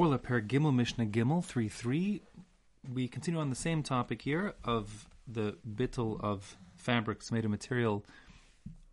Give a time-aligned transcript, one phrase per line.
[0.00, 2.22] Orla Per Gimel Mishnah Gimel 3 3.
[2.90, 8.02] We continue on the same topic here of the bittel of fabrics made of material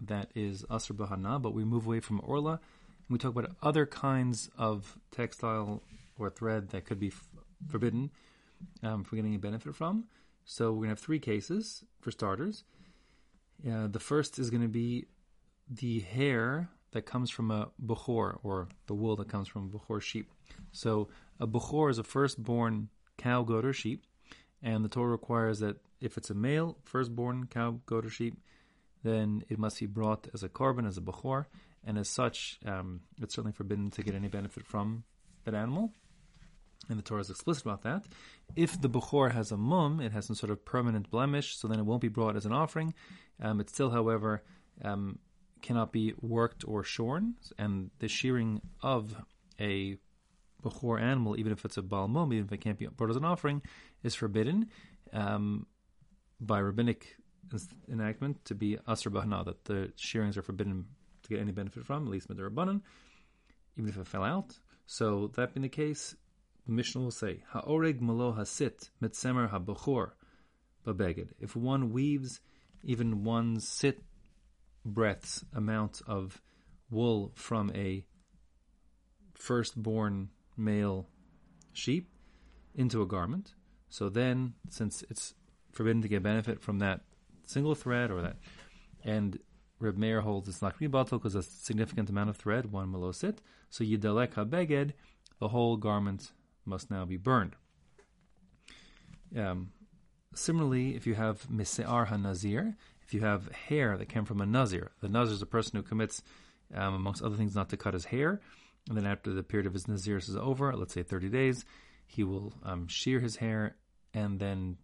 [0.01, 2.59] that is Asr Bahana, but we move away from Orla and
[3.07, 5.81] we talk about other kinds of textile
[6.19, 7.25] or thread that could be f-
[7.69, 8.11] forbidden
[8.83, 10.07] um, for getting a benefit from.
[10.43, 12.65] So we're going to have three cases for starters.
[13.65, 15.05] Uh, the first is going to be
[15.69, 20.01] the hair that comes from a bukhor, or the wool that comes from a bukhor
[20.01, 20.31] sheep.
[20.71, 21.09] So
[21.39, 24.05] a bukhor is a firstborn cow, goat, or sheep,
[24.61, 28.35] and the Torah requires that if it's a male firstborn cow, goat, or sheep,
[29.03, 31.45] then it must be brought as a korban, as a bukhor,
[31.85, 35.03] and as such, um, it's certainly forbidden to get any benefit from
[35.45, 35.93] that animal.
[36.89, 38.03] And the Torah is explicit about that.
[38.55, 41.79] If the bukhor has a mum, it has some sort of permanent blemish, so then
[41.79, 42.93] it won't be brought as an offering.
[43.41, 44.43] Um, it still, however,
[44.83, 45.19] um,
[45.61, 49.15] cannot be worked or shorn, and the shearing of
[49.59, 49.97] a
[50.63, 53.25] Bechor animal, even if it's a Balmum, even if it can't be brought as an
[53.25, 53.61] offering,
[54.03, 54.67] is forbidden
[55.13, 55.65] um,
[56.39, 57.15] by rabbinic
[57.89, 60.85] enactment to be Asr Bahna, that the shearings are forbidden
[61.23, 62.81] to get any benefit from, at least Midrabanan,
[63.77, 64.57] even if it fell out.
[64.85, 66.15] So, that being the case,
[66.65, 70.11] the Mishnah will say, Ha'oreg malo hasit mitzemer ha'bechor
[70.85, 71.29] babeged.
[71.39, 72.39] If one weaves
[72.83, 74.01] even one sit
[74.87, 76.41] breaths amount of
[76.89, 78.05] wool from a
[79.35, 81.07] firstborn male
[81.73, 82.09] sheep
[82.73, 83.53] into a garment.
[83.89, 85.33] So then, since it's
[85.71, 87.01] forbidden to get benefit from that
[87.45, 88.37] single thread or that,
[89.03, 89.39] and
[89.79, 92.71] Reb Meir holds it's not going to be batal because a significant amount of thread,
[92.71, 93.37] one melosit.
[93.69, 94.93] So yidalek habeged,
[95.39, 96.31] the whole garment
[96.65, 97.55] must now be burned.
[99.37, 99.71] Um,
[100.33, 102.75] similarly, if you have misear hanazir,
[103.07, 105.83] if you have hair that came from a nazir, the nazir is a person who
[105.83, 106.21] commits,
[106.75, 108.41] um, amongst other things, not to cut his hair,
[108.89, 111.65] and then after the period of his nazir is over, let's say 30 days,
[112.05, 113.75] he will um, shear his hair,
[114.13, 114.77] and then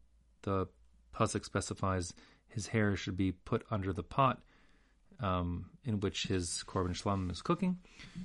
[0.44, 0.68] the
[1.14, 2.14] pasuk specifies
[2.48, 4.42] his hair should be put under the pot
[5.20, 7.80] um, in which his korban shlam is cooking.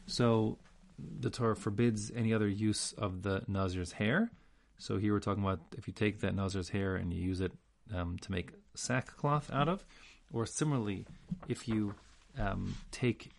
[0.06, 0.58] So
[0.98, 4.30] the Torah forbids any other use of the nazir's hair.
[4.78, 7.52] So here we're talking about if you take that nazir's hair and you use it
[7.94, 9.84] um, to make sackcloth out of,
[10.32, 11.06] or similarly,
[11.48, 11.94] if you
[12.38, 13.30] um, take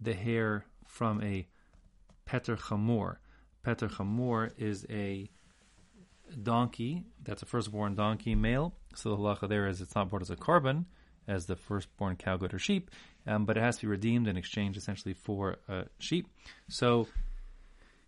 [0.00, 1.46] the hair from a
[2.26, 3.16] peter chamor.
[3.64, 5.28] Chamor is a
[6.42, 8.74] donkey that's a firstborn donkey male.
[8.94, 10.86] So the halacha there is it's not brought as a korban
[11.26, 12.90] as the firstborn cow, goat, or sheep,
[13.26, 16.26] um, but it has to be redeemed and exchanged essentially for a sheep.
[16.68, 17.06] So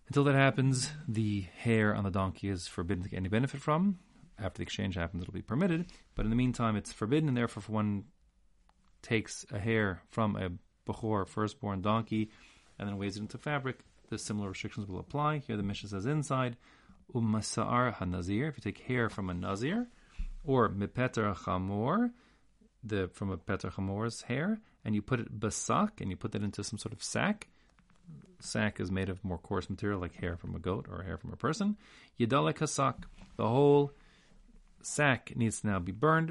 [0.09, 3.99] until that happens, the hair on the donkey is forbidden to get any benefit from
[4.41, 5.87] after the exchange happens, it'll be permitted.
[6.15, 8.05] But in the meantime, it's forbidden, and therefore, if one
[9.03, 10.51] takes a hair from a
[10.91, 12.31] Bechor, firstborn donkey,
[12.79, 15.39] and then weighs it into fabric, the similar restrictions will apply.
[15.39, 16.57] Here the Mishnah says inside,
[17.15, 19.89] Ummasa'ar hanazir, if you take hair from a nazir,
[20.45, 22.11] or mipeter chamor,
[22.83, 26.43] the from a peter chamor's hair, and you put it basak, and you put that
[26.43, 27.49] into some sort of sack.
[28.41, 31.33] Sack is made of more coarse material, like hair from a goat or hair from
[31.33, 31.77] a person.
[32.19, 33.05] Yidalek hasak,
[33.37, 33.93] the whole
[34.83, 36.31] sack needs to now be burned,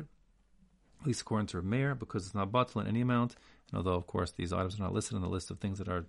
[1.01, 3.35] at least according to Meir, because it's not bottled in any amount.
[3.71, 5.87] And although, of course, these items are not listed on the list of things that
[5.87, 6.05] are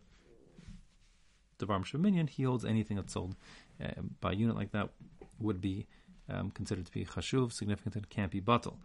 [1.59, 3.37] Devar Shaminion, he holds anything that's sold
[3.83, 3.89] uh,
[4.21, 4.91] by unit like that
[5.39, 5.87] would be
[6.29, 8.79] um, considered to be chashuv, significant, and can't be bottled.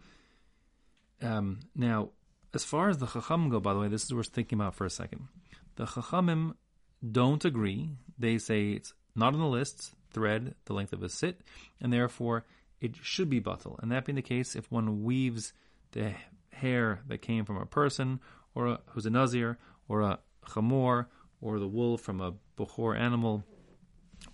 [1.22, 2.10] Um, now,
[2.54, 4.84] as far as the chacham go, by the way, this is worth thinking about for
[4.84, 5.28] a second.
[5.76, 6.54] The chachamim
[7.10, 7.90] don't agree.
[8.18, 11.40] They say it's not on the list, thread, the length of a sit,
[11.80, 12.44] and therefore
[12.86, 13.80] it should be batal.
[13.82, 15.52] And that being the case, if one weaves
[15.92, 16.14] the
[16.52, 18.20] hair that came from a person,
[18.54, 19.58] or a, who's a nazir,
[19.88, 21.06] or a chamor,
[21.40, 23.44] or the wool from a bukhor animal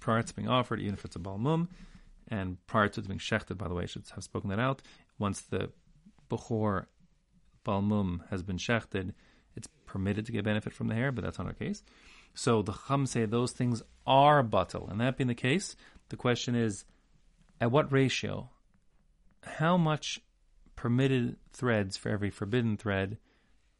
[0.00, 1.68] prior to being offered, even if it's a balmum,
[2.28, 4.82] and prior to it being shechted, by the way, I should have spoken that out.
[5.18, 5.70] Once the
[6.30, 6.86] bukhor
[7.64, 9.12] balmum has been shechted,
[9.56, 11.82] it's permitted to get benefit from the hair, but that's not our case.
[12.34, 15.76] So the Chum say those things are batal, and that being the case,
[16.08, 16.84] the question is,
[17.62, 18.50] at what ratio?
[19.44, 20.20] How much
[20.74, 23.18] permitted threads for every forbidden thread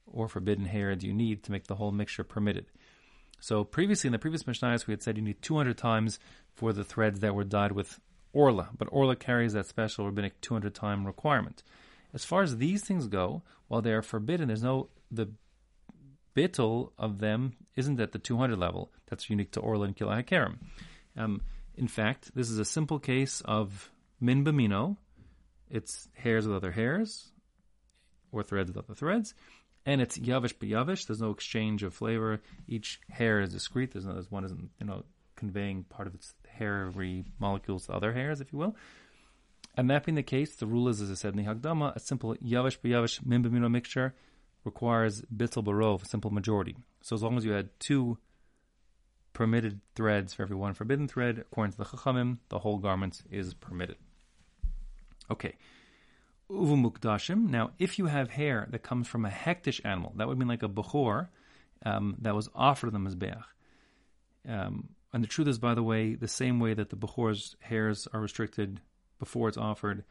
[0.06, 2.66] or forbidden hair do you need to make the whole mixture permitted?
[3.40, 6.20] So previously in the previous Mishnayos, we had said you need 200 times
[6.54, 7.98] for the threads that were dyed with
[8.32, 11.64] orla, but orla carries that special rabbinic 200 time requirement.
[12.14, 15.28] As far as these things go, while they are forbidden, there's no the
[16.36, 18.92] bittel of them isn't at the 200 level.
[19.10, 20.22] That's unique to orla and kila.
[21.16, 21.40] Um,
[21.76, 23.90] in fact, this is a simple case of
[24.20, 24.96] min.
[25.70, 27.30] It's hairs with other hairs,
[28.30, 29.34] or threads with other threads,
[29.86, 31.06] and it's yavish yavish.
[31.06, 32.40] There's no exchange of flavor.
[32.68, 33.92] Each hair is discrete.
[33.92, 35.04] There's no one isn't you know
[35.36, 38.76] conveying part of its hairy molecules to other hairs, if you will.
[39.76, 42.00] And that being the case, the rule is, as I said in the Hagdama, a
[42.00, 44.14] simple yavish b'yavish min mixture
[44.64, 46.76] requires bittel barov, a simple majority.
[47.00, 48.18] So as long as you had two
[49.32, 53.54] permitted threads for every one forbidden thread, according to the Chachamim, the whole garment is
[53.54, 53.96] permitted.
[55.30, 55.54] Okay.
[56.50, 57.48] Uvu mukdashim.
[57.48, 60.62] Now, if you have hair that comes from a hektish animal, that would mean like
[60.62, 61.28] a bechor
[61.84, 63.32] um, that was offered them as beach.
[64.46, 68.08] Um, and the truth is, by the way, the same way that the bechor's hairs
[68.12, 68.80] are restricted
[69.18, 70.04] before it's offered,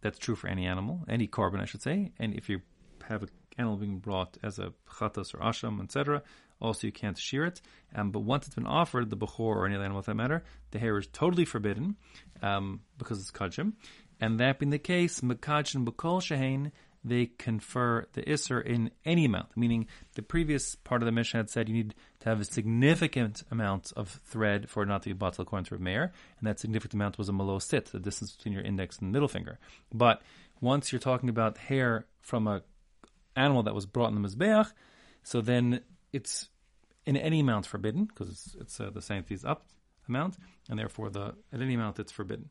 [0.00, 2.12] that's true for any animal, any korban, I should say.
[2.18, 2.62] And if you
[3.08, 6.22] have an animal being brought as a chatas or asham, etc.,
[6.64, 7.60] also you can't shear it.
[7.94, 10.42] Um, but once it's been offered, the bechor or any other animal for that matter,
[10.70, 11.96] the hair is totally forbidden
[12.42, 13.74] um, because it's kachim.
[14.20, 16.70] And that being the case, Makajin Bukol Shahain,
[17.04, 21.50] they confer the Isser in any amount, meaning the previous part of the Mishnah had
[21.50, 25.42] said you need to have a significant amount of thread for not to be bottle
[25.42, 28.62] according to Meir, and that significant amount was a malo sit, the distance between your
[28.62, 29.58] index and middle finger.
[29.92, 30.22] But
[30.60, 32.62] once you're talking about hair from a
[33.36, 34.72] animal that was brought in the Mizbeach,
[35.22, 35.80] so then
[36.12, 36.48] it's
[37.06, 39.66] in any amount forbidden, because it's, it's uh, the these up
[40.08, 40.36] amount,
[40.68, 42.50] and therefore the at any amount it's forbidden.